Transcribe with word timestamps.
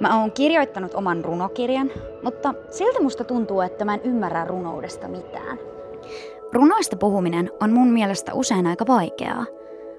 Mä 0.00 0.20
oon 0.20 0.32
kirjoittanut 0.32 0.94
oman 0.94 1.24
runokirjan, 1.24 1.90
mutta 2.22 2.54
silti 2.70 3.02
musta 3.02 3.24
tuntuu, 3.24 3.60
että 3.60 3.84
mä 3.84 3.94
en 3.94 4.02
ymmärrä 4.04 4.44
runoudesta 4.44 5.08
mitään. 5.08 5.58
Runoista 6.52 6.96
puhuminen 6.96 7.50
on 7.62 7.72
mun 7.72 7.88
mielestä 7.88 8.34
usein 8.34 8.66
aika 8.66 8.86
vaikeaa, 8.86 9.46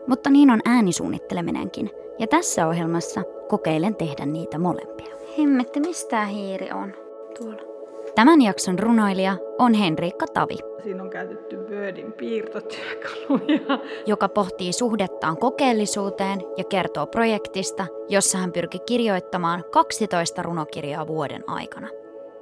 mutta 0.08 0.30
niin 0.30 0.52
on 0.52 0.60
äänisuunnitteleminenkin. 0.66 1.92
Ja 2.20 2.28
tässä 2.28 2.68
ohjelmassa 2.68 3.22
kokeilen 3.48 3.96
tehdä 3.96 4.26
niitä 4.26 4.60
molempia. 4.60 5.16
Hemmetti, 5.38 5.80
mistä 5.80 6.26
hiiri 6.26 6.72
on? 6.72 6.94
Tuolla. 7.38 7.77
Tämän 8.18 8.42
jakson 8.42 8.80
runoilija 8.80 9.38
on 9.60 9.74
Henriikka 9.74 10.26
Tavi. 10.34 10.58
Siinä 10.84 11.04
on 11.04 11.10
käytetty 11.10 11.58
Wordin 11.58 12.14
piirtotyökaluja. 12.14 13.80
Joka 14.06 14.30
pohtii 14.30 14.74
suhdettaan 14.74 15.38
kokeellisuuteen 15.38 16.40
ja 16.58 16.64
kertoo 16.64 17.08
projektista, 17.08 17.86
jossa 18.10 18.38
hän 18.38 18.52
pyrki 18.52 18.80
kirjoittamaan 18.80 19.64
12 19.72 20.42
runokirjaa 20.42 21.08
vuoden 21.08 21.44
aikana. 21.48 21.88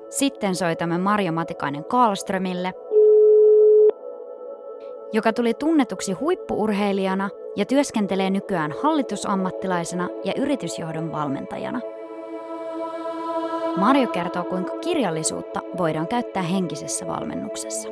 Sitten 0.09 0.55
soitamme 0.55 0.97
Marjo 0.97 1.31
Matikainen 1.31 1.85
Karlströmille, 1.85 2.73
joka 5.13 5.33
tuli 5.33 5.53
tunnetuksi 5.53 6.13
huippuurheilijana 6.13 7.29
ja 7.55 7.65
työskentelee 7.65 8.29
nykyään 8.29 8.73
hallitusammattilaisena 8.83 10.09
ja 10.23 10.33
yritysjohdon 10.37 11.11
valmentajana– 11.11 11.81
Marjo 13.77 14.07
kertoo, 14.07 14.43
kuinka 14.43 14.77
kirjallisuutta 14.77 15.61
voidaan 15.77 16.07
käyttää 16.07 16.43
henkisessä 16.43 17.07
valmennuksessa. 17.07 17.89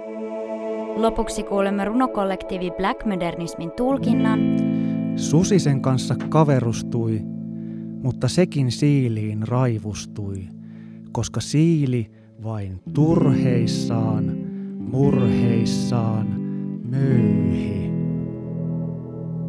Lopuksi 0.96 1.44
kuulemme 1.44 1.86
runokollektiivi 1.86 2.72
Black 2.72 3.06
Modernismin 3.06 3.72
tulkinnan. 3.72 4.40
Susi 5.16 5.60
sen 5.60 5.82
kanssa 5.82 6.16
kaverustui, 6.30 7.22
mutta 8.04 8.28
sekin 8.28 8.72
siiliin 8.72 9.48
raivustui, 9.48 10.44
koska 11.12 11.42
siili 11.42 12.12
vain 12.44 12.82
turheissaan, 12.94 14.38
murheissaan 14.80 16.28
möyhi. 16.90 17.92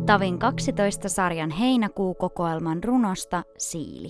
Tavin 0.07 0.39
12 0.39 1.09
sarjan 1.09 1.51
heinäkuu-kokoelman 1.51 2.85
runosta 2.85 3.43
Siili. 3.59 4.09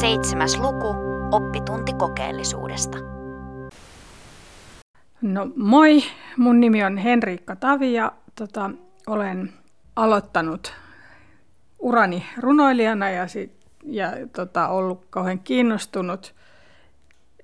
Seitsemäs 0.00 0.58
luku, 0.58 0.96
oppitunti 1.32 1.92
kokeellisuudesta. 1.92 2.98
No 5.22 5.48
moi, 5.56 6.02
mun 6.36 6.60
nimi 6.60 6.84
on 6.84 6.96
Henriikka 6.96 7.56
Tavi 7.56 7.92
ja 7.92 8.12
tota, 8.34 8.70
olen 9.06 9.52
aloittanut 9.96 10.72
urani 11.78 12.26
runoilijana 12.38 13.10
ja, 13.10 13.28
sit, 13.28 13.52
ja 13.84 14.12
tota, 14.36 14.68
ollut 14.68 15.04
kauhean 15.10 15.38
kiinnostunut 15.38 16.34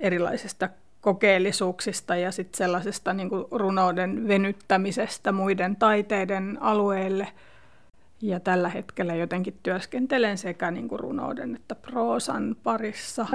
erilaisista 0.00 0.68
kokeellisuuksista 1.00 2.16
ja 2.16 2.32
sit 2.32 2.54
sellaisesta 2.54 3.12
niin 3.12 3.30
runouden 3.50 4.28
venyttämisestä 4.28 5.32
muiden 5.32 5.76
taiteiden 5.76 6.58
alueelle– 6.60 7.28
ja 8.22 8.40
tällä 8.40 8.68
hetkellä 8.68 9.14
jotenkin 9.14 9.58
työskentelen 9.62 10.38
sekä 10.38 10.70
niin 10.70 10.88
kuin 10.88 11.00
runouden 11.00 11.56
että 11.56 11.74
proosan 11.74 12.56
parissa. 12.62 13.26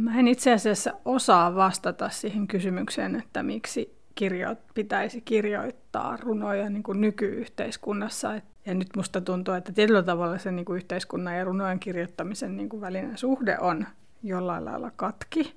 Mä 0.00 0.18
en 0.18 0.28
itse 0.28 0.52
asiassa 0.52 0.92
osaa 1.04 1.54
vastata 1.54 2.08
siihen 2.10 2.46
kysymykseen, 2.46 3.16
että 3.16 3.42
miksi 3.42 3.96
kirjo- 4.14 4.56
pitäisi 4.74 5.20
kirjoittaa 5.20 6.16
runoja 6.16 6.70
niin 6.70 6.82
kuin 6.82 7.00
nykyyhteiskunnassa. 7.00 8.40
Ja 8.66 8.74
nyt 8.74 8.88
musta 8.96 9.20
tuntuu, 9.20 9.54
että 9.54 9.72
tietyllä 9.72 10.02
tavalla 10.02 10.38
se 10.38 10.52
niin 10.52 10.64
kuin 10.64 10.76
yhteiskunnan 10.76 11.36
ja 11.36 11.44
runojen 11.44 11.80
kirjoittamisen 11.80 12.56
niin 12.56 12.68
kuin 12.68 12.80
välinen 12.80 13.18
suhde 13.18 13.58
on 13.60 13.86
jollain 14.22 14.64
lailla 14.64 14.90
katki. 14.96 15.56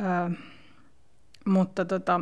Öö, 0.00 0.30
mutta 1.44 1.84
tota, 1.84 2.20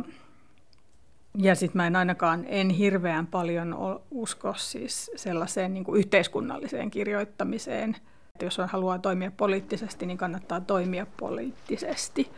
ja 1.37 1.55
sitten 1.55 1.77
mä 1.77 1.87
en 1.87 1.95
ainakaan, 1.95 2.45
en 2.47 2.69
hirveän 2.69 3.27
paljon 3.27 4.01
usko 4.11 4.53
siis 4.57 5.11
sellaiseen 5.15 5.73
niin 5.73 5.83
kuin 5.83 5.99
yhteiskunnalliseen 5.99 6.91
kirjoittamiseen. 6.91 7.95
Että 8.33 8.45
jos 8.45 8.59
on 8.59 8.69
haluaa 8.69 8.99
toimia 8.99 9.31
poliittisesti, 9.37 10.05
niin 10.05 10.17
kannattaa 10.17 10.61
toimia 10.61 11.07
poliittisesti. 11.19 12.31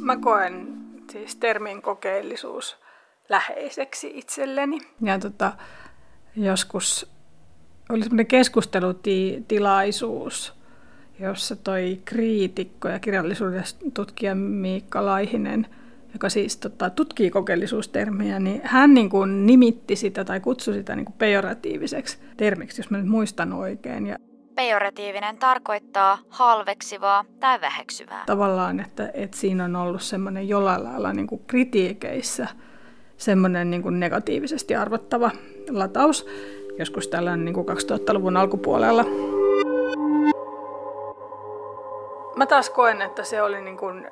Mä 0.00 0.16
koen 0.16 0.68
siis 1.12 1.36
termin 1.36 1.82
kokeellisuus 1.82 2.76
läheiseksi 3.28 4.12
itselleni. 4.14 4.78
Ja 5.02 5.18
tota, 5.18 5.52
joskus 6.36 7.10
oli 7.88 8.02
semmoinen 8.02 8.26
keskustelutilaisuus– 8.26 10.52
jossa 11.20 11.56
toi 11.56 12.00
kriitikko 12.04 12.88
ja 12.88 12.98
kirjallisuuden 12.98 13.64
tutkija 13.94 14.34
Miikka 14.34 15.06
Laihinen, 15.06 15.66
joka 16.12 16.28
siis 16.28 16.56
tota, 16.56 16.90
tutkii 16.90 17.30
kokeellisuustermiä, 17.30 18.38
niin 18.38 18.60
hän 18.64 18.94
niin 18.94 19.10
kuin 19.10 19.46
nimitti 19.46 19.96
sitä 19.96 20.24
tai 20.24 20.40
kutsui 20.40 20.74
sitä 20.74 20.96
niin 20.96 21.04
kuin 21.04 21.16
pejoratiiviseksi 21.18 22.18
termiksi, 22.36 22.80
jos 22.80 22.90
mä 22.90 22.98
nyt 22.98 23.08
muistan 23.08 23.52
oikein. 23.52 24.06
Ja 24.06 24.16
Pejoratiivinen 24.54 25.36
tarkoittaa 25.36 26.18
halveksivaa 26.28 27.24
tai 27.40 27.60
väheksyvää. 27.60 28.22
Tavallaan, 28.26 28.80
että, 28.80 29.10
että 29.14 29.36
siinä 29.36 29.64
on 29.64 29.76
ollut 29.76 30.02
semmoinen 30.02 30.48
jollain 30.48 30.84
lailla 30.84 31.12
niin 31.12 31.26
kuin 31.26 31.42
kritiikeissä 31.46 32.46
semmoinen 33.16 33.70
niin 33.70 33.82
kuin 33.82 34.00
negatiivisesti 34.00 34.74
arvottava 34.74 35.30
lataus, 35.70 36.26
joskus 36.78 37.08
tällainen 37.08 37.44
niin 37.44 37.54
kuin 37.54 37.66
2000-luvun 37.68 38.36
alkupuolella. 38.36 39.04
Mä 42.38 42.46
taas 42.46 42.70
koen, 42.70 43.02
että 43.02 43.24
se 43.24 43.42
oli 43.42 43.60
niin 43.60 43.76
kuin, 43.76 44.06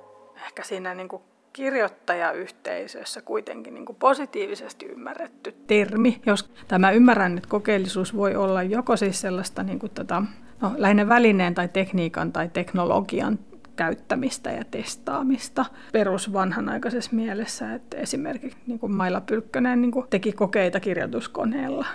ehkä 0.46 0.62
siinä 0.62 0.94
niin 0.94 1.08
kuin 1.08 1.22
kirjoittajayhteisössä 1.52 3.22
kuitenkin 3.22 3.74
niin 3.74 3.86
kuin 3.86 3.96
positiivisesti 3.96 4.86
ymmärretty 4.86 5.54
termi. 5.66 6.20
Jos 6.26 6.50
tämä 6.68 6.90
ymmärrän, 6.90 7.36
että 7.36 7.48
kokeellisuus 7.48 8.16
voi 8.16 8.36
olla 8.36 8.62
joko 8.62 8.96
siis 8.96 9.20
sellaista 9.20 9.62
niin 9.62 9.78
kuin 9.78 9.92
tätä, 9.92 10.22
no, 10.60 10.72
lähinnä 10.76 11.08
välineen 11.08 11.54
tai 11.54 11.68
tekniikan 11.68 12.32
tai 12.32 12.48
teknologian 12.52 13.38
käyttämistä 13.76 14.50
ja 14.50 14.64
testaamista 14.70 15.64
perusvanhanaikaisessa 15.92 17.16
mielessä, 17.16 17.74
että 17.74 17.96
esimerkiksi 17.96 18.58
niin 18.66 18.78
kuin 18.78 18.96
Maila 18.96 19.20
Pylkkönen 19.20 19.80
niin 19.80 19.92
kuin 19.92 20.06
teki 20.10 20.32
kokeita 20.32 20.80
kirjoituskoneella. 20.80 21.86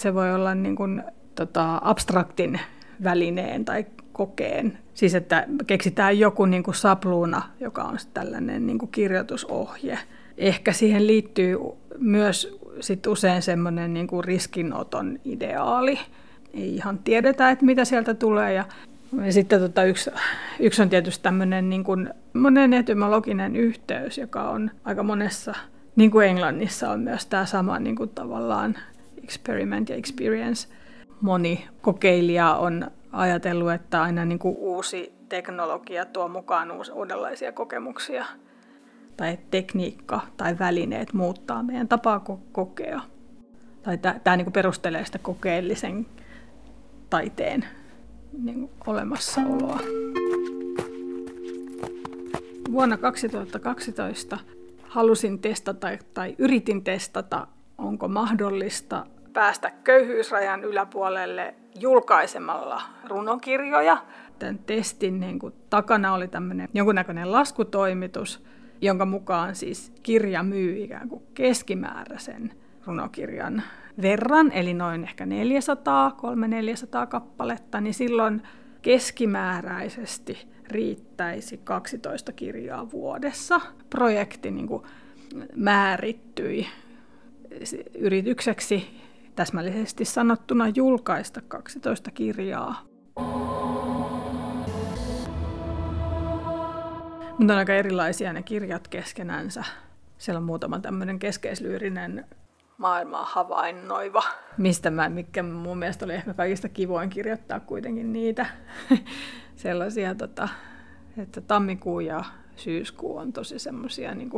Se 0.00 0.14
voi 0.14 0.34
olla 0.34 0.54
niin 0.54 0.76
kuin, 0.76 1.02
tota, 1.34 1.80
abstraktin 1.82 2.60
välineen 3.04 3.64
tai 3.64 3.86
kokeen. 4.16 4.78
Siis 4.94 5.14
että 5.14 5.46
keksitään 5.66 6.18
joku 6.18 6.44
niin 6.44 6.62
kuin 6.62 6.74
sapluuna, 6.74 7.42
joka 7.60 7.82
on 7.82 7.98
tällainen 8.14 8.66
niin 8.66 8.78
kuin 8.78 8.90
kirjoitusohje. 8.90 9.98
Ehkä 10.38 10.72
siihen 10.72 11.06
liittyy 11.06 11.58
myös 11.98 12.58
sit 12.80 13.06
usein 13.06 13.42
semmoinen 13.42 13.94
niin 13.94 14.06
kuin 14.06 14.24
riskinoton 14.24 15.18
ideaali. 15.24 15.98
Ei 16.54 16.74
ihan 16.74 16.98
tiedetä, 16.98 17.50
että 17.50 17.64
mitä 17.64 17.84
sieltä 17.84 18.14
tulee. 18.14 18.52
Ja, 18.52 18.64
sitten 19.30 19.60
tota 19.60 19.84
yksi, 19.84 20.10
yksi 20.60 20.82
on 20.82 20.88
tietysti 20.88 21.22
tämmöinen 21.22 21.70
niin 21.70 21.84
kuin 21.84 22.10
monen 22.32 22.72
etymologinen 22.72 23.56
yhteys, 23.56 24.18
joka 24.18 24.50
on 24.50 24.70
aika 24.84 25.02
monessa, 25.02 25.54
niin 25.96 26.10
kuin 26.10 26.26
Englannissa 26.28 26.90
on 26.90 27.00
myös 27.00 27.26
tämä 27.26 27.46
sama 27.46 27.78
niin 27.78 27.96
kuin 27.96 28.10
tavallaan 28.10 28.76
experiment 29.24 29.88
ja 29.88 29.96
experience. 29.96 30.68
Moni 31.20 31.68
kokeilija 31.82 32.54
on 32.54 32.90
ajatellut, 33.16 33.72
että 33.72 34.02
aina 34.02 34.24
niin 34.24 34.38
kuin 34.38 34.56
uusi 34.58 35.12
teknologia 35.28 36.04
tuo 36.04 36.28
mukaan 36.28 36.68
uudenlaisia 36.94 37.52
kokemuksia. 37.52 38.26
Tai 39.16 39.38
tekniikka 39.50 40.20
tai 40.36 40.58
välineet 40.58 41.12
muuttaa 41.12 41.62
meidän 41.62 41.88
tapaa 41.88 42.24
kokea. 42.52 43.00
Tai 43.82 43.98
tämä 44.24 44.36
niin 44.36 44.52
perustelee 44.52 45.04
sitä 45.04 45.18
kokeellisen 45.18 46.06
taiteen 47.10 47.64
niin 48.42 48.70
olemassaoloa. 48.86 49.80
Vuonna 52.72 52.96
2012 52.96 54.38
halusin 54.82 55.38
testata 55.38 55.88
tai 56.14 56.34
yritin 56.38 56.84
testata, 56.84 57.46
onko 57.78 58.08
mahdollista 58.08 59.06
päästä 59.36 59.70
köyhyysrajan 59.84 60.64
yläpuolelle 60.64 61.54
julkaisemalla 61.80 62.82
runokirjoja. 63.08 63.98
Tämän 64.38 64.58
testin 64.58 65.20
niin 65.20 65.38
kuin, 65.38 65.54
takana 65.70 66.14
oli 66.14 66.28
tämmöinen 66.28 66.68
jonkunnäköinen 66.74 67.32
laskutoimitus, 67.32 68.44
jonka 68.80 69.06
mukaan 69.06 69.54
siis 69.54 69.92
kirja 70.02 70.42
myy 70.42 70.84
ikään 70.84 71.08
kuin 71.08 71.22
keskimääräisen 71.34 72.52
runokirjan 72.86 73.62
verran, 74.02 74.52
eli 74.52 74.74
noin 74.74 75.04
ehkä 75.04 75.26
400, 75.26 76.16
300-400 77.04 77.06
kappaletta, 77.06 77.80
niin 77.80 77.94
silloin 77.94 78.42
keskimääräisesti 78.82 80.48
riittäisi 80.68 81.60
12 81.64 82.32
kirjaa 82.32 82.90
vuodessa. 82.90 83.60
Projekti 83.90 84.50
niin 84.50 84.66
kuin 84.66 84.82
määrittyi 85.56 86.66
yritykseksi 87.98 89.05
täsmällisesti 89.36 90.04
sanottuna 90.04 90.68
julkaista 90.68 91.40
12 91.48 92.10
kirjaa. 92.10 92.82
Mutta 97.38 97.52
on 97.52 97.58
aika 97.58 97.72
erilaisia 97.72 98.32
ne 98.32 98.42
kirjat 98.42 98.88
keskenänsä. 98.88 99.64
Siellä 100.18 100.38
on 100.38 100.44
muutama 100.44 100.80
tämmöinen 100.80 101.18
keskeislyyrinen 101.18 102.24
maailmaa 102.78 103.24
havainnoiva, 103.24 104.22
mistä 104.58 104.90
mä, 104.90 105.08
mikä 105.08 105.42
mun 105.42 105.78
mielestä 105.78 106.04
oli 106.04 106.14
ehkä 106.14 106.34
kaikista 106.34 106.68
kivoin 106.68 107.10
kirjoittaa 107.10 107.60
kuitenkin 107.60 108.12
niitä 108.12 108.46
sellaisia, 109.56 110.14
tota, 110.14 110.48
että 111.18 111.40
tammikuu 111.40 112.00
ja 112.00 112.24
syyskuu 112.56 113.16
on 113.16 113.32
tosi 113.32 113.58
semmoisia 113.58 114.14
niin 114.14 114.30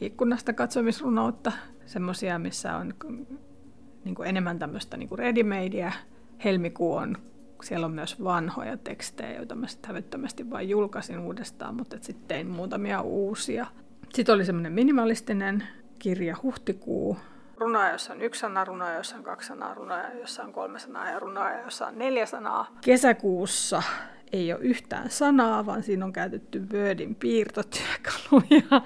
ikkunasta 0.00 0.52
katsomisrunoutta, 0.52 1.52
semmoisia, 1.86 2.38
missä 2.38 2.76
on 2.76 2.94
niin 4.04 4.14
kuin 4.14 4.28
enemmän 4.28 4.58
tämmöistä 4.58 4.96
niin 4.96 5.18
ready-madea. 5.18 5.92
Helmikuu 6.44 6.94
on, 6.94 7.16
siellä 7.62 7.86
on 7.86 7.92
myös 7.92 8.24
vanhoja 8.24 8.76
tekstejä, 8.76 9.36
joita 9.36 9.54
mä 9.54 9.66
sitten 9.66 9.88
hävyttömästi 9.88 10.50
vain 10.50 10.68
julkaisin 10.68 11.18
uudestaan, 11.18 11.74
mutta 11.74 11.96
sitten 12.00 12.28
tein 12.28 12.46
muutamia 12.46 13.00
uusia. 13.00 13.66
Sitten 14.14 14.34
oli 14.34 14.44
semmoinen 14.44 14.72
minimalistinen 14.72 15.64
kirja 15.98 16.36
Huhtikuu, 16.42 17.16
runoja, 17.60 17.92
jossa 17.92 18.12
on 18.12 18.22
yksi 18.22 18.40
sana, 18.40 18.64
runoja, 18.64 18.94
jossa 18.94 19.16
on 19.16 19.22
kaksi 19.22 19.48
sanaa, 19.48 19.74
runoja, 19.74 20.14
jossa 20.20 20.42
on 20.42 20.52
kolme 20.52 20.78
sanaa 20.78 21.10
ja 21.10 21.18
runoja, 21.18 21.60
jossa 21.60 21.86
on 21.86 21.98
neljä 21.98 22.26
sanaa. 22.26 22.76
Kesäkuussa 22.80 23.82
ei 24.32 24.52
ole 24.52 24.60
yhtään 24.62 25.10
sanaa, 25.10 25.66
vaan 25.66 25.82
siinä 25.82 26.04
on 26.04 26.12
käytetty 26.12 26.66
Wordin 26.72 27.14
piirtotyökaluja. 27.14 28.82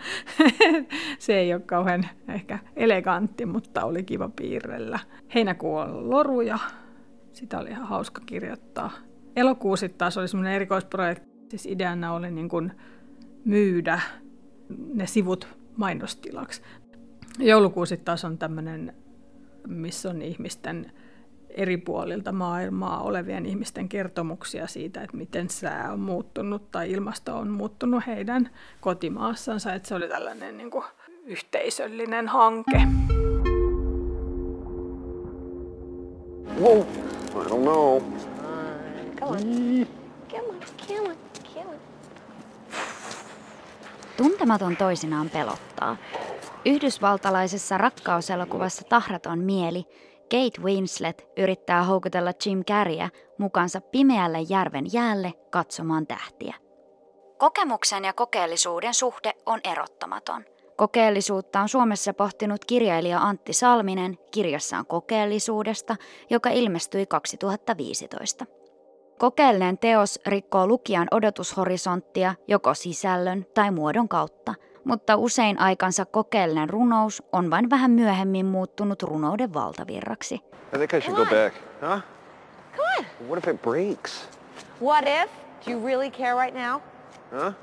Se 1.18 1.34
ei 1.38 1.54
ole 1.54 1.62
kauhean 1.62 2.06
ehkä 2.28 2.58
elegantti, 2.76 3.46
mutta 3.46 3.84
oli 3.84 4.02
kiva 4.02 4.28
piirrellä. 4.28 4.98
Heinäkuu 5.34 5.76
on 5.76 6.10
loruja. 6.10 6.58
Sitä 7.32 7.58
oli 7.58 7.70
ihan 7.70 7.86
hauska 7.86 8.22
kirjoittaa. 8.26 8.90
Elokuu 9.36 9.76
sitten 9.76 9.98
taas 9.98 10.18
oli 10.18 10.28
semmoinen 10.28 10.54
erikoisprojekti. 10.54 11.28
Siis 11.48 11.66
ideana 11.66 12.12
oli 12.12 12.30
niin 12.30 12.48
kuin 12.48 12.72
myydä 13.44 14.00
ne 14.94 15.06
sivut 15.06 15.48
mainostilaksi. 15.76 16.62
Joulukuu 17.38 17.86
sitten 17.86 18.04
taas 18.04 18.24
on 18.24 18.38
tämmöinen, 18.38 18.94
missä 19.66 20.10
on 20.10 20.22
ihmisten 20.22 20.92
eri 21.54 21.76
puolilta 21.76 22.32
maailmaa 22.32 23.02
olevien 23.02 23.46
ihmisten 23.46 23.88
kertomuksia 23.88 24.66
siitä, 24.66 25.02
että 25.02 25.16
miten 25.16 25.50
sää 25.50 25.92
on 25.92 26.00
muuttunut 26.00 26.70
tai 26.70 26.90
ilmasto 26.90 27.36
on 27.36 27.48
muuttunut 27.48 28.06
heidän 28.06 28.50
kotimaassansa. 28.80 29.72
Että 29.72 29.88
se 29.88 29.94
oli 29.94 30.08
tällainen 30.08 30.56
niin 30.56 30.70
kuin, 30.70 30.84
yhteisöllinen 31.26 32.28
hanke. 32.28 32.82
Whoa, 36.60 36.78
I 36.80 37.48
don't 37.48 37.62
know. 37.62 38.02
Come 39.20 39.30
on. 39.30 39.86
Come 40.30 40.48
on, 40.48 40.60
come 40.88 41.08
on, 41.08 41.16
come 41.54 41.68
on. 41.68 41.76
Tuntematon 44.16 44.76
toisinaan 44.76 45.30
pelottaa. 45.30 45.96
Yhdysvaltalaisessa 46.64 47.78
rakkauselokuvassa 47.78 48.82
Tahraton 48.88 49.38
mieli 49.38 49.84
Kate 50.34 50.62
Winslet 50.62 51.28
yrittää 51.36 51.82
houkutella 51.82 52.32
Jim 52.46 52.64
Carreyä 52.64 53.10
mukansa 53.38 53.80
pimeälle 53.80 54.38
järven 54.48 54.84
jäälle 54.92 55.32
katsomaan 55.50 56.06
tähtiä. 56.06 56.54
Kokemuksen 57.38 58.04
ja 58.04 58.12
kokeellisuuden 58.12 58.94
suhde 58.94 59.32
on 59.46 59.60
erottamaton. 59.64 60.44
Kokeellisuutta 60.76 61.60
on 61.60 61.68
Suomessa 61.68 62.14
pohtinut 62.14 62.64
kirjailija 62.64 63.20
Antti 63.20 63.52
Salminen 63.52 64.18
kirjassaan 64.30 64.86
kokeellisuudesta, 64.86 65.96
joka 66.30 66.50
ilmestyi 66.50 67.06
2015. 67.06 68.46
Kokeellinen 69.18 69.78
teos 69.78 70.20
rikkoo 70.26 70.66
lukijan 70.66 71.08
odotushorisonttia 71.10 72.34
joko 72.48 72.74
sisällön 72.74 73.46
tai 73.54 73.70
muodon 73.70 74.08
kautta– 74.08 74.54
mutta 74.84 75.16
usein 75.16 75.60
aikansa 75.60 76.04
kokeellinen 76.04 76.70
runous 76.70 77.22
on 77.32 77.50
vain 77.50 77.70
vähän 77.70 77.90
myöhemmin 77.90 78.46
muuttunut 78.46 79.02
runouden 79.02 79.54
valtavirraksi. 79.54 80.34
I 80.34 80.78
think 80.78 80.94
I 80.94 81.00
should 81.00 81.16
go 81.16 81.24
back. 81.24 81.54
Huh? 81.80 82.02
Come 82.76 82.88
on. 82.98 83.04
What 83.28 83.38
if 83.38 83.54
it 83.54 83.62
breaks? 83.62 84.28
What 84.82 85.04
if? 85.22 85.30
Do 85.66 85.70
you 85.70 85.86
really 85.86 86.10
care 86.10 86.34
right 86.34 86.54
now? 86.54 86.80
Huh? 87.30 87.54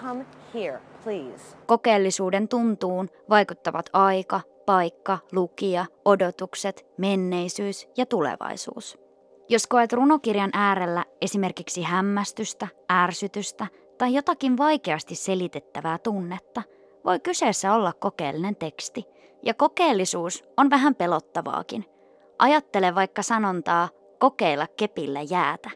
Come 0.00 0.24
here, 0.54 0.80
please. 1.04 1.56
Kokeellisuuden 1.66 2.48
tuntuun 2.48 3.08
vaikuttavat 3.30 3.90
aika, 3.92 4.40
paikka, 4.66 5.18
lukija, 5.32 5.86
odotukset, 6.04 6.86
menneisyys 6.98 7.88
ja 7.96 8.06
tulevaisuus. 8.06 8.98
Jos 9.48 9.66
koet 9.66 9.92
runokirjan 9.92 10.50
äärellä 10.52 11.04
esimerkiksi 11.20 11.82
hämmästystä, 11.82 12.68
ärsytystä 12.92 13.66
tai 14.02 14.14
jotakin 14.14 14.58
vaikeasti 14.58 15.14
selitettävää 15.14 15.98
tunnetta, 15.98 16.62
voi 17.04 17.20
kyseessä 17.20 17.74
olla 17.74 17.92
kokeellinen 17.92 18.56
teksti. 18.56 19.04
Ja 19.42 19.54
kokeellisuus 19.54 20.44
on 20.56 20.70
vähän 20.70 20.94
pelottavaakin. 20.94 21.84
Ajattele 22.38 22.94
vaikka 22.94 23.22
sanontaa 23.22 23.88
kokeilla 24.18 24.66
kepillä 24.66 25.20
jäätä. 25.30 25.70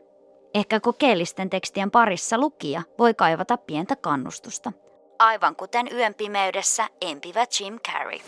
Ehkä 0.55 0.81
kokeellisten 0.81 1.51
tekstien 1.51 1.91
parissa 1.91 2.39
lukija 2.39 2.83
voi 2.99 3.15
kaivata 3.15 3.57
pientä 3.57 3.97
kannustusta. 3.97 4.73
Aivan 5.19 5.57
kuten 5.57 5.89
yön 5.93 6.15
pimeydessä 6.15 6.89
empivä 7.01 7.47
Jim 7.61 7.81
Carrey. 7.81 8.19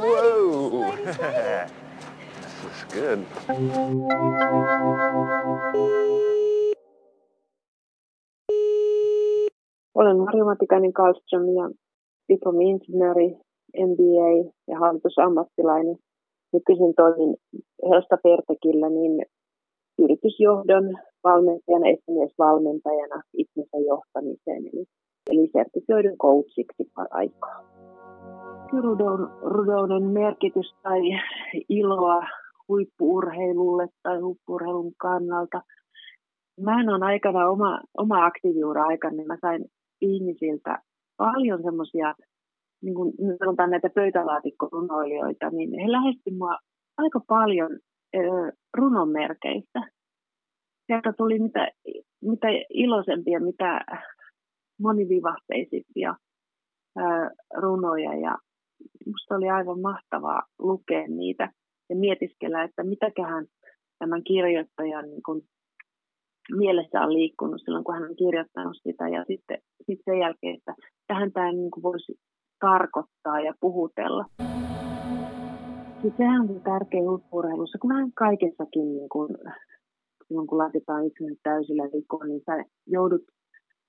Whoa! 0.00 0.92
this 2.40 2.54
is 2.72 2.84
good. 2.94 3.18
Olen 10.00 10.18
Marja 10.18 10.44
Matikainen 10.44 10.92
Karlström 10.92 11.46
ja 11.58 11.64
diplomi-insinööri, 12.28 13.28
MBA 13.90 14.30
ja 14.68 14.78
hallitusammattilainen. 14.78 15.96
Nykyisin 16.52 16.94
toimin 16.96 17.36
Helsta 17.90 18.16
Pertekillä 18.22 18.88
niin 18.88 19.22
yritysjohdon 19.98 20.84
valmentajana, 21.24 21.86
esimiesvalmentajana 21.94 23.22
itsensä 23.42 23.78
johtamiseen, 23.86 24.62
eli, 24.70 24.84
eli 25.30 25.50
sertifioidun 25.52 26.18
coachiksi 26.18 26.90
aikaa. 27.10 27.58
Rudouden 29.42 30.02
merkitys 30.02 30.74
tai 30.82 31.00
iloa 31.68 32.22
huippuurheilulle 32.68 33.88
tai 34.02 34.20
huippuurheilun 34.20 34.92
kannalta. 34.96 35.62
Mä 36.60 36.80
en 36.80 36.88
ole 36.88 37.04
aikana 37.04 37.48
oma, 37.48 37.80
oma 37.98 38.26
aktiiviura 38.26 38.84
aikana, 38.84 39.16
niin 39.16 39.26
mä 39.26 39.38
sain 39.40 39.64
ihmisiltä 40.00 40.78
paljon 41.16 41.62
semmoisia, 41.62 42.14
niin 42.82 42.94
kuin 42.94 43.12
sanotaan 43.38 43.70
näitä 43.70 43.90
pöytälaatikkorunoilijoita, 43.94 45.50
niin 45.50 45.70
he 45.80 45.92
lähestyivät 45.92 46.38
mua 46.38 46.56
aika 46.98 47.20
paljon 47.28 47.78
runonmerkeistä. 48.76 49.90
Sieltä 50.86 51.12
tuli 51.16 51.38
mitä, 51.38 51.68
mitä 52.22 52.48
iloisempia, 52.70 53.40
mitä 53.40 53.80
monivivahteisimpia 54.80 56.14
runoja 57.56 58.14
ja 58.14 58.38
musta 59.06 59.34
oli 59.34 59.50
aivan 59.50 59.80
mahtavaa 59.80 60.42
lukea 60.58 61.06
niitä 61.08 61.52
ja 61.90 61.96
mietiskellä, 61.96 62.62
että 62.62 62.84
mitäköhän 62.84 63.46
tämän 63.98 64.24
kirjoittajan 64.24 65.10
niin 65.10 65.22
kuin 65.22 65.42
mielessä 66.56 67.00
on 67.00 67.12
liikkunut 67.12 67.60
silloin, 67.64 67.84
kun 67.84 67.94
hän 67.94 68.10
on 68.10 68.16
kirjoittanut 68.16 68.76
sitä. 68.82 69.08
Ja 69.08 69.24
sitten, 69.24 69.58
sitten 69.76 70.04
sen 70.04 70.18
jälkeen, 70.18 70.54
että 70.54 70.74
tähän 71.06 71.32
tämä 71.32 71.52
niin 71.52 71.70
kuin 71.70 71.82
voisi 71.82 72.14
tarkoittaa 72.60 73.40
ja 73.40 73.52
puhutella. 73.60 74.24
Sitten 76.02 76.16
sehän 76.16 76.40
on 76.40 76.60
tärkeä 76.60 77.02
huippurheilussa, 77.02 77.78
kun 77.78 77.90
vähän 77.90 78.12
kaikessakin, 78.12 78.88
niin 78.94 79.08
kuin, 79.08 79.28
silloin 80.28 80.46
kun 80.46 80.58
laitetaan 80.58 81.06
yksilön 81.06 81.36
täysillä 81.42 81.84
likoon, 81.92 82.28
niin 82.28 82.42
sä 82.46 82.64
joudut 82.86 83.22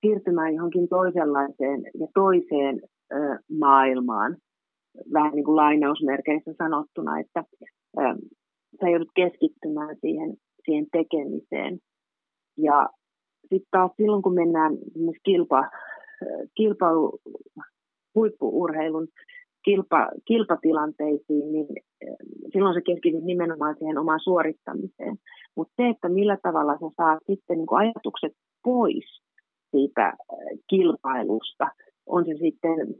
siirtymään 0.00 0.54
johonkin 0.54 0.88
toisenlaiseen 0.88 1.82
ja 2.00 2.06
toiseen 2.14 2.80
ö, 3.12 3.38
maailmaan, 3.58 4.36
vähän 5.12 5.32
niin 5.32 5.44
kuin 5.44 5.56
lainausmerkeissä 5.56 6.52
sanottuna, 6.58 7.18
että 7.18 7.44
ö, 7.98 8.02
sä 8.80 8.88
joudut 8.88 9.10
keskittymään 9.16 9.96
siihen, 10.00 10.34
siihen 10.64 10.86
tekemiseen. 10.92 11.78
Ja 12.62 12.88
sitten 13.40 13.68
taas 13.70 13.90
silloin, 13.96 14.22
kun 14.22 14.34
mennään 14.34 14.72
kilpa, 15.24 15.70
kilpailu, 16.56 17.18
huippuurheilun 18.14 19.08
kilpa, 19.64 20.08
kilpatilanteisiin, 20.24 21.52
niin 21.52 21.66
silloin 22.52 22.74
se 22.74 22.80
keskityt 22.80 23.24
nimenomaan 23.24 23.76
siihen 23.78 23.98
omaan 23.98 24.20
suorittamiseen. 24.20 25.16
Mutta 25.56 25.72
se, 25.76 25.88
että 25.88 26.08
millä 26.08 26.38
tavalla 26.42 26.72
sä 26.72 26.86
saat 26.96 27.18
sitten 27.26 27.58
niin 27.58 27.66
ajatukset 27.70 28.32
pois 28.64 29.20
siitä 29.70 30.12
kilpailusta, 30.70 31.66
on 32.06 32.24
se 32.24 32.32
sitten 32.40 32.94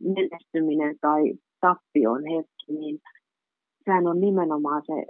menestyminen 0.00 0.96
tai 1.00 1.22
tappion 1.60 2.22
hetki, 2.24 2.72
niin 2.72 2.98
sehän 3.84 4.06
on 4.06 4.20
nimenomaan 4.20 4.82
se, 4.86 5.06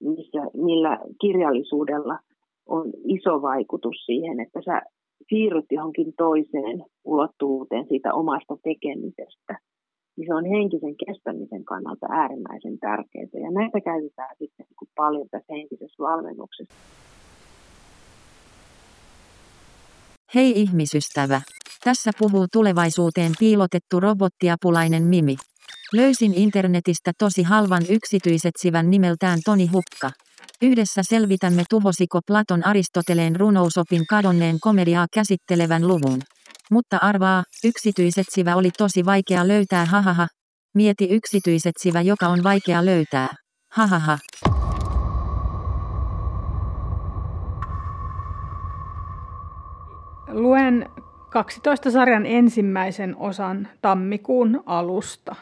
missä, 0.00 0.38
millä 0.54 0.98
kirjallisuudella 1.20 2.18
on 2.66 2.92
iso 3.04 3.42
vaikutus 3.42 3.96
siihen, 4.06 4.40
että 4.40 4.60
sä 4.64 4.82
siirryt 5.28 5.64
johonkin 5.70 6.12
toiseen 6.16 6.84
ulottuvuuteen 7.04 7.86
siitä 7.88 8.14
omasta 8.14 8.56
tekemisestä. 8.62 9.58
Niin 10.16 10.26
se 10.26 10.34
on 10.34 10.44
henkisen 10.44 10.94
kestämisen 11.06 11.64
kannalta 11.64 12.06
äärimmäisen 12.10 12.78
tärkeää. 12.78 13.28
Ja 13.32 13.50
näitä 13.50 13.80
käytetään 13.80 14.36
sitten 14.38 14.66
niin 14.68 14.92
paljon 14.96 15.28
tässä 15.30 15.52
henkisessä 15.54 16.02
valmennuksessa. 16.02 16.74
Hei 20.34 20.50
ihmisystävä! 20.50 21.40
Tässä 21.84 22.10
puhuu 22.18 22.46
tulevaisuuteen 22.52 23.32
piilotettu 23.38 24.00
robottiapulainen 24.00 25.02
Mimi. 25.02 25.36
Löysin 25.92 26.34
internetistä 26.34 27.12
tosi 27.18 27.42
halvan 27.42 27.82
yksityisetsivän 27.90 28.90
nimeltään 28.90 29.38
Toni 29.44 29.66
Hukka. 29.66 30.23
Yhdessä 30.62 31.02
selvitämme 31.02 31.62
tuhosiko 31.70 32.20
Platon 32.26 32.66
Aristoteleen 32.66 33.36
runousopin 33.36 34.06
kadonneen 34.06 34.60
komediaa 34.60 35.06
käsittelevän 35.14 35.88
luvun. 35.88 36.20
Mutta 36.70 36.98
arvaa, 37.02 37.44
yksityisetsivä 37.64 38.56
oli 38.56 38.70
tosi 38.78 39.04
vaikea 39.04 39.48
löytää 39.48 39.84
hahaha. 39.84 40.26
Mieti 40.74 41.08
yksityisetsivä 41.10 42.00
joka 42.00 42.28
on 42.28 42.42
vaikea 42.42 42.84
löytää. 42.84 43.28
Hahaha. 43.72 44.18
Luen 50.28 50.90
12 51.30 51.90
sarjan 51.90 52.26
ensimmäisen 52.26 53.16
osan 53.16 53.68
tammikuun 53.82 54.62
alusta. 54.66 55.36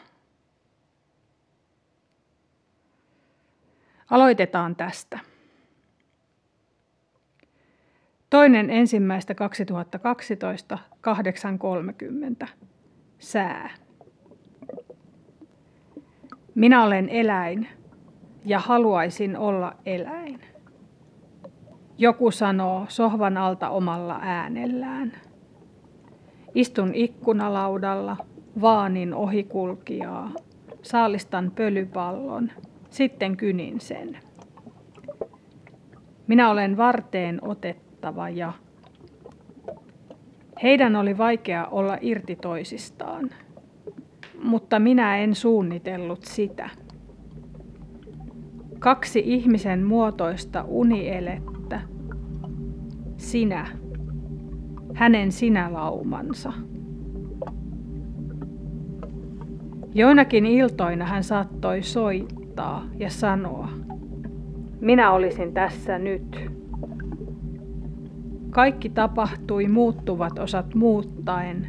Aloitetaan 4.13 4.75
tästä. 4.75 5.19
Toinen 8.29 8.69
ensimmäistä 8.69 9.35
2012, 9.35 10.77
8.30. 12.43 12.47
Sää. 13.19 13.69
Minä 16.55 16.83
olen 16.83 17.09
eläin 17.09 17.67
ja 18.45 18.59
haluaisin 18.59 19.37
olla 19.37 19.75
eläin. 19.85 20.39
Joku 21.97 22.31
sanoo 22.31 22.85
sohvan 22.89 23.37
alta 23.37 23.69
omalla 23.69 24.19
äänellään. 24.21 25.11
Istun 26.55 26.95
ikkunalaudalla, 26.95 28.17
vaanin 28.61 29.13
ohikulkijaa, 29.13 30.31
saalistan 30.81 31.51
pölypallon, 31.55 32.51
sitten 32.93 33.37
kynin 33.37 33.81
sen. 33.81 34.17
Minä 36.27 36.49
olen 36.49 36.77
varteen 36.77 37.39
otettava 37.41 38.29
ja 38.29 38.53
heidän 40.63 40.95
oli 40.95 41.17
vaikea 41.17 41.67
olla 41.67 41.97
irti 42.01 42.35
toisistaan, 42.35 43.29
mutta 44.43 44.79
minä 44.79 45.17
en 45.17 45.35
suunnitellut 45.35 46.23
sitä. 46.23 46.69
Kaksi 48.79 49.23
ihmisen 49.25 49.83
muotoista 49.83 50.65
unielettä. 50.67 51.81
Sinä, 53.17 53.67
hänen 54.93 55.31
sinälaumansa. 55.31 56.53
Joinakin 59.95 60.45
iltoina 60.45 61.05
hän 61.05 61.23
saattoi 61.23 61.83
soittaa 61.83 62.42
ja 62.99 63.09
sanoa, 63.09 63.69
minä 64.79 65.11
olisin 65.11 65.53
tässä 65.53 65.99
nyt. 65.99 66.49
Kaikki 68.49 68.89
tapahtui 68.89 69.67
muuttuvat 69.67 70.39
osat 70.39 70.75
muuttaen, 70.75 71.67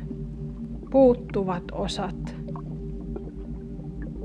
puuttuvat 0.91 1.65
osat. 1.73 2.37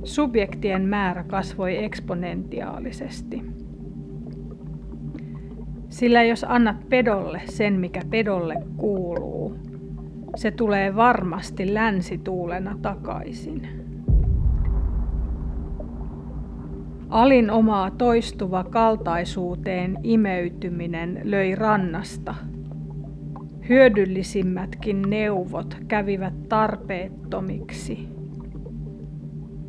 Subjektien 0.03 0.81
määrä 0.81 1.23
kasvoi 1.23 1.83
eksponentiaalisesti. 1.83 3.41
Sillä 5.89 6.23
jos 6.23 6.45
annat 6.49 6.89
pedolle 6.89 7.41
sen, 7.45 7.73
mikä 7.79 8.01
pedolle 8.09 8.55
kuuluu, 8.77 9.57
se 10.35 10.51
tulee 10.51 10.95
varmasti 10.95 11.73
länsituulena 11.73 12.77
takaisin. 12.81 13.88
Alin 17.09 17.51
omaa 17.51 17.91
toistuva 17.91 18.63
kaltaisuuteen 18.63 19.97
imeytyminen 20.03 21.21
löi 21.23 21.55
rannasta. 21.55 22.35
Hyödyllisimmätkin 23.69 25.01
neuvot 25.01 25.77
kävivät 25.87 26.49
tarpeettomiksi. 26.49 28.07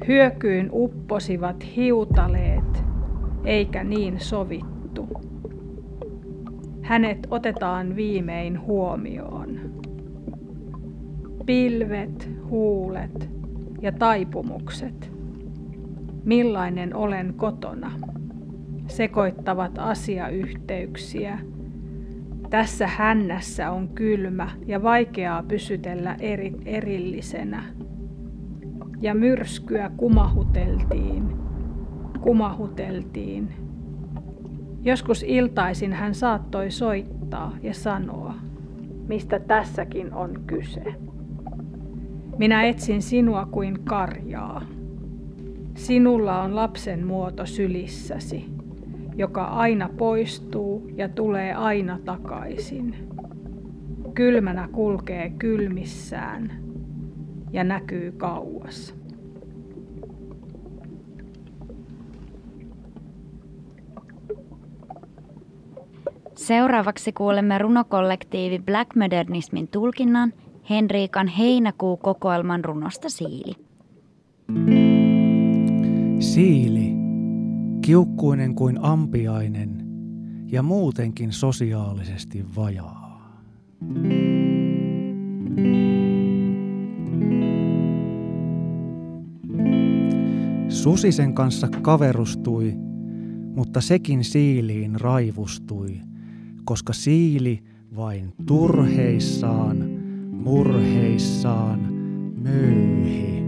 Hyökyyn 0.08 0.68
upposivat 0.72 1.76
hiutaleet, 1.76 2.84
eikä 3.44 3.84
niin 3.84 4.20
sovittu. 4.20 5.08
Hänet 6.82 7.26
otetaan 7.30 7.96
viimein 7.96 8.60
huomioon. 8.60 9.60
Pilvet, 11.46 12.30
huulet 12.50 13.30
ja 13.82 13.92
taipumukset. 13.92 15.19
Millainen 16.24 16.96
olen 16.96 17.34
kotona? 17.34 17.92
Sekoittavat 18.86 19.78
asiayhteyksiä. 19.78 21.38
Tässä 22.50 22.86
hännässä 22.86 23.70
on 23.70 23.88
kylmä 23.88 24.50
ja 24.66 24.82
vaikeaa 24.82 25.42
pysytellä 25.42 26.16
eri, 26.20 26.52
erillisenä 26.64 27.62
ja 29.00 29.14
myrskyä 29.14 29.90
kumahuteltiin, 29.96 31.36
kumahuteltiin. 32.20 33.48
Joskus 34.82 35.24
iltaisin 35.28 35.92
hän 35.92 36.14
saattoi 36.14 36.70
soittaa 36.70 37.56
ja 37.62 37.74
sanoa, 37.74 38.34
mistä 39.08 39.38
tässäkin 39.38 40.14
on 40.14 40.40
kyse. 40.46 40.84
Minä 42.38 42.62
etsin 42.62 43.02
sinua 43.02 43.46
kuin 43.46 43.84
karjaa. 43.84 44.62
Sinulla 45.80 46.42
on 46.42 46.56
lapsen 46.56 47.06
muoto 47.06 47.46
sylissäsi, 47.46 48.44
joka 49.16 49.44
aina 49.44 49.88
poistuu 49.98 50.90
ja 50.94 51.08
tulee 51.08 51.54
aina 51.54 51.98
takaisin. 52.04 53.08
Kylmänä 54.14 54.68
kulkee 54.72 55.30
kylmissään 55.38 56.52
ja 57.52 57.64
näkyy 57.64 58.12
kauas. 58.12 58.94
Seuraavaksi 66.34 67.12
kuulemme 67.12 67.58
runokollektiivi 67.58 68.58
Black 68.58 68.96
Modernismin 68.96 69.68
tulkinnan 69.68 70.32
Henriikan 70.70 71.28
heinäkuu-kokoelman 71.28 72.64
runosta 72.64 73.08
Siili. 73.08 73.69
Siili, 76.34 76.94
kiukkuinen 77.82 78.54
kuin 78.54 78.78
ampiainen 78.82 79.86
ja 80.46 80.62
muutenkin 80.62 81.32
sosiaalisesti 81.32 82.44
vajaa. 82.56 83.40
Susi 90.68 91.12
sen 91.12 91.34
kanssa 91.34 91.68
kaverustui, 91.68 92.74
mutta 93.56 93.80
sekin 93.80 94.24
siiliin 94.24 95.00
raivustui, 95.00 96.00
koska 96.64 96.92
siili 96.92 97.58
vain 97.96 98.32
turheissaan, 98.46 99.76
murheissaan 100.32 101.80
möyhi. 102.42 103.39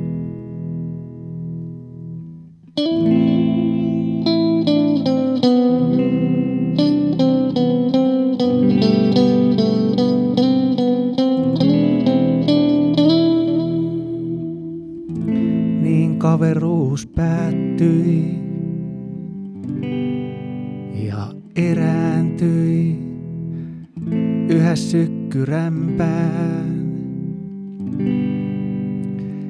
Sykkyrämpään. 25.32 26.82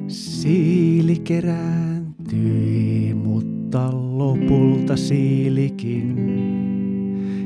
Siili 0.07 1.15
kerääntyi, 1.23 3.13
mutta 3.13 3.89
lopulta 3.91 4.97
siilikin 4.97 6.17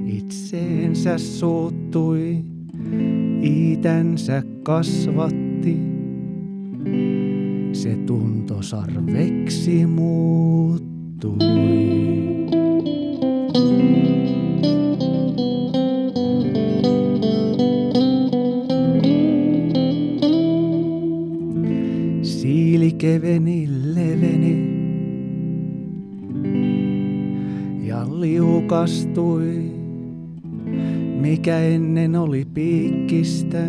itseensä 0.05 1.17
suuttui, 1.17 2.43
itänsä 3.41 4.43
kasvatti. 4.63 5.77
Se 7.73 7.95
tunto 7.95 8.61
sarveksi 8.61 9.85
muuttui. 9.85 11.96
Keveni 23.07 23.67
leveni 23.95 24.55
ja 27.87 28.05
liukastui, 28.19 29.71
mikä 31.21 31.59
ennen 31.59 32.15
oli 32.15 32.45
piikkistä, 32.53 33.67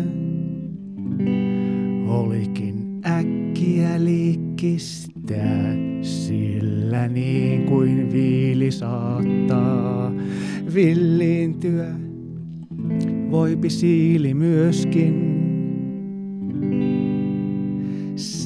olikin 2.07 3.01
äkkiä 3.05 4.03
liikkistä, 4.03 5.75
sillä 6.01 7.07
niin 7.07 7.63
kuin 7.65 8.11
viili 8.13 8.71
saattaa 8.71 10.11
villiintyä, 10.73 11.95
voipi 13.31 13.69
siili 13.69 14.33
myöskin 14.33 15.28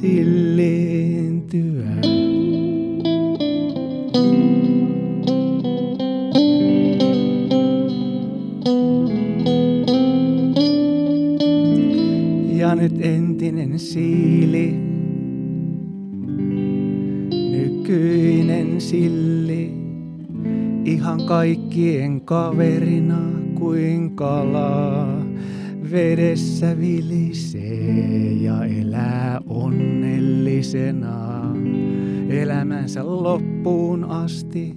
silliintyä. 0.03 1.95
Ja 12.57 12.75
nyt 12.75 13.05
entinen 13.05 13.79
siili, 13.79 14.73
nykyinen 17.51 18.81
silli, 18.81 19.73
ihan 20.85 21.25
kaikkien 21.25 22.21
kaverina 22.21 23.21
kuin 23.55 24.15
kalaa 24.15 25.25
vedessä 25.93 26.79
vilisee 26.79 28.33
ja 28.41 28.65
elää 28.65 29.41
onnellisena 29.47 31.41
elämänsä 32.29 33.07
loppuun 33.07 34.03
asti. 34.03 34.75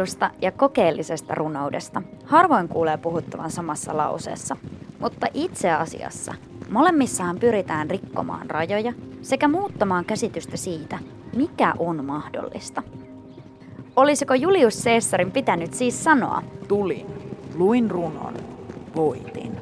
Huippuurheilusta 0.00 0.30
ja 0.42 0.52
kokeellisesta 0.52 1.34
runoudesta 1.34 2.02
harvoin 2.24 2.68
kuulee 2.68 2.96
puhuttavan 2.96 3.50
samassa 3.50 3.96
lauseessa, 3.96 4.56
mutta 5.00 5.26
itse 5.34 5.70
asiassa 5.70 6.34
molemmissahan 6.70 7.38
pyritään 7.38 7.90
rikkomaan 7.90 8.50
rajoja 8.50 8.92
sekä 9.22 9.48
muuttamaan 9.48 10.04
käsitystä 10.04 10.56
siitä, 10.56 10.98
mikä 11.36 11.74
on 11.78 12.04
mahdollista. 12.04 12.82
Olisiko 13.96 14.34
Julius 14.34 14.84
Caesarin 14.84 15.32
pitänyt 15.32 15.74
siis 15.74 16.04
sanoa, 16.04 16.42
Tulin, 16.68 17.06
luin 17.54 17.90
runon, 17.90 18.34
voitin. 18.96 19.60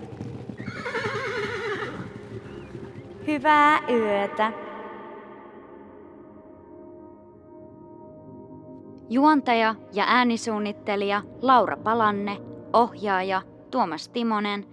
hyvää 3.26 3.80
yötä? 3.88 4.67
Juontaja 9.10 9.74
ja 9.92 10.04
äänisuunnittelija 10.06 11.22
Laura 11.42 11.76
Palanne, 11.76 12.36
ohjaaja 12.72 13.42
Tuomas 13.70 14.08
Timonen, 14.08 14.66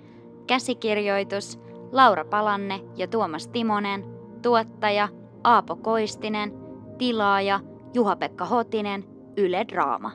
käsikirjoitus 0.47 1.59
Laura 1.91 2.25
Palanne 2.25 2.81
ja 2.95 3.07
Tuomas 3.07 3.47
Timonen, 3.47 4.05
tuottaja 4.41 5.07
Aapo 5.43 5.75
Koistinen, 5.75 6.53
tilaaja 6.97 7.59
Juha-Pekka 7.93 8.45
Hotinen, 8.45 9.03
Yle 9.37 9.65
Draama. 9.67 10.11